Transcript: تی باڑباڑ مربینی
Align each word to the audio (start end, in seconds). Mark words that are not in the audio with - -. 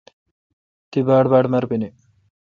تی 0.91 0.99
باڑباڑ 1.07 1.43
مربینی 1.53 1.89